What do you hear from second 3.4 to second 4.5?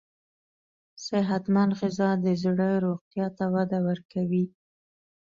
وده ورکوي.